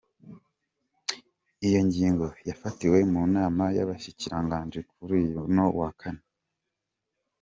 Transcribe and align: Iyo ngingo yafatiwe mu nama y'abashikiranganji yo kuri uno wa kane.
Iyo 1.67 1.79
ngingo 1.87 2.27
yafatiwe 2.49 2.99
mu 3.11 3.21
nama 3.35 3.63
y'abashikiranganji 3.77 4.75
yo 4.79 4.85
kuri 4.91 5.17
uno 5.45 5.65
wa 5.79 5.89
kane. 5.99 6.23